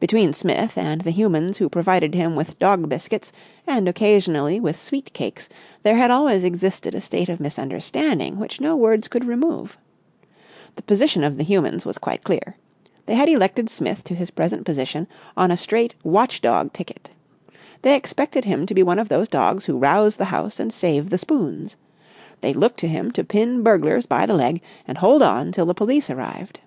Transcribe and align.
Between 0.00 0.34
Smith 0.34 0.76
and 0.76 1.00
the 1.00 1.10
humans 1.10 1.56
who 1.56 1.70
provided 1.70 2.14
him 2.14 2.36
with 2.36 2.58
dog 2.58 2.90
biscuits 2.90 3.32
and 3.66 3.88
occasionally 3.88 4.60
with 4.60 4.78
sweet 4.78 5.10
cakes 5.14 5.48
there 5.82 5.96
had 5.96 6.10
always 6.10 6.44
existed 6.44 6.94
a 6.94 7.00
state 7.00 7.30
of 7.30 7.40
misunderstanding 7.40 8.38
which 8.38 8.60
no 8.60 8.76
words 8.76 9.08
could 9.08 9.24
remove. 9.24 9.78
The 10.76 10.82
position 10.82 11.24
of 11.24 11.38
the 11.38 11.42
humans 11.42 11.86
was 11.86 11.96
quite 11.96 12.22
clear; 12.22 12.56
they 13.06 13.14
had 13.14 13.30
elected 13.30 13.70
Smith 13.70 14.04
to 14.04 14.14
his 14.14 14.30
present 14.30 14.66
position 14.66 15.08
on 15.38 15.50
a 15.50 15.56
straight 15.56 15.94
watch 16.04 16.42
dog 16.42 16.74
ticket. 16.74 17.08
They 17.80 17.94
expected 17.96 18.44
him 18.44 18.66
to 18.66 18.74
be 18.74 18.82
one 18.82 18.98
of 18.98 19.08
those 19.08 19.26
dogs 19.30 19.64
who 19.64 19.78
rouse 19.78 20.16
the 20.16 20.26
house 20.26 20.60
and 20.60 20.70
save 20.70 21.08
the 21.08 21.16
spoons. 21.16 21.76
They 22.42 22.52
looked 22.52 22.80
to 22.80 22.88
him 22.88 23.10
to 23.12 23.24
pin 23.24 23.62
burglars 23.62 24.04
by 24.04 24.26
the 24.26 24.34
leg 24.34 24.60
and 24.86 24.98
hold 24.98 25.22
on 25.22 25.50
till 25.50 25.64
the 25.64 25.72
police 25.72 26.10
arrived. 26.10 26.60